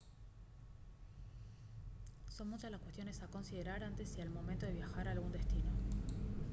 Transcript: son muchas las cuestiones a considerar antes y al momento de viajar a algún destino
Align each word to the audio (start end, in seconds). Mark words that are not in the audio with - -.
son 2.27 2.49
muchas 2.49 2.71
las 2.71 2.81
cuestiones 2.81 3.21
a 3.21 3.27
considerar 3.27 3.83
antes 3.83 4.17
y 4.17 4.21
al 4.21 4.31
momento 4.31 4.65
de 4.65 4.73
viajar 4.73 5.07
a 5.07 5.11
algún 5.11 5.31
destino 5.31 5.69